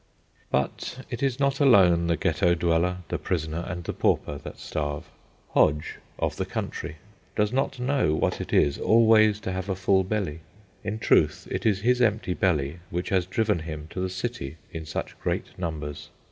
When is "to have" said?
9.41-9.69